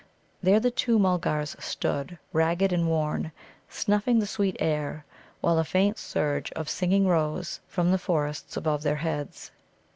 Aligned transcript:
There 0.41 0.59
the 0.59 0.71
two 0.71 0.97
Mulgars 0.97 1.55
stood, 1.63 2.17
ragged 2.33 2.73
and 2.73 2.87
worn, 2.87 3.31
snuffing 3.69 4.17
the 4.17 4.25
sweet 4.25 4.57
air, 4.59 5.05
while 5.41 5.59
a 5.59 5.63
faint 5.63 5.99
surge 5.99 6.51
of 6.53 6.67
singing 6.71 7.05
rose 7.05 7.59
from 7.67 7.91
the 7.91 7.99
forests 7.99 8.57
above 8.57 8.81
their 8.81 8.95
heads. 8.95 9.51